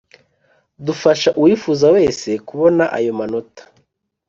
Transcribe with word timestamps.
dufasha 0.85 1.29
uwifuza 1.39 1.87
wese 1.95 2.29
kubona 2.47 2.83
ayo 2.97 3.11
manota 3.19 3.63